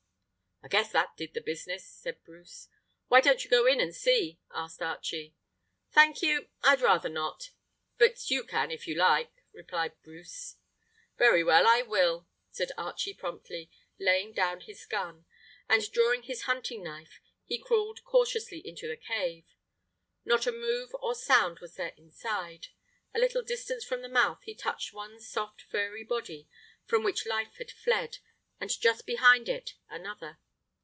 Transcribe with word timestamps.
"I 0.63 0.67
guess 0.67 0.91
that 0.91 1.17
did 1.17 1.33
the 1.33 1.41
business," 1.41 1.83
said 1.83 2.23
Bruce. 2.23 2.69
"Why 3.07 3.19
don't 3.19 3.43
you 3.43 3.49
go 3.49 3.65
in 3.65 3.79
and 3.81 3.95
see?" 3.95 4.39
asked 4.53 4.79
Archie. 4.79 5.33
"Thank 5.91 6.21
you. 6.21 6.49
I'd 6.61 6.81
rather 6.81 7.09
not; 7.09 7.49
but 7.97 8.29
you 8.29 8.43
can, 8.43 8.69
it 8.69 8.85
you 8.85 8.93
like," 8.93 9.31
replied 9.53 9.99
Bruce. 10.03 10.57
"Very 11.17 11.43
well, 11.43 11.65
I 11.67 11.81
will," 11.81 12.27
said 12.51 12.71
Archie 12.77 13.15
promptly, 13.15 13.71
laying 13.99 14.33
down 14.33 14.61
his 14.61 14.85
gun. 14.85 15.25
And, 15.67 15.91
drawing 15.91 16.21
his 16.23 16.43
hunting 16.43 16.83
knife, 16.83 17.19
he 17.43 17.57
crawled 17.57 18.03
cautiously 18.03 18.61
into 18.63 18.87
the 18.87 18.97
cave. 18.97 19.47
Not 20.25 20.45
a 20.45 20.51
move 20.51 20.93
or 21.01 21.15
sound 21.15 21.57
was 21.59 21.73
there 21.73 21.93
inside. 21.97 22.67
A 23.15 23.19
little 23.19 23.41
distance 23.41 23.83
from 23.83 24.03
the 24.03 24.07
mouth 24.09 24.43
he 24.43 24.53
touched 24.53 24.93
one 24.93 25.19
soft, 25.19 25.63
furry 25.63 26.03
body 26.03 26.47
from 26.85 27.03
which 27.03 27.25
life 27.25 27.55
had 27.57 27.71
fled, 27.71 28.19
and 28.59 28.69
just 28.69 29.07
behind 29.07 29.49
it 29.49 29.73
another. 29.89 30.37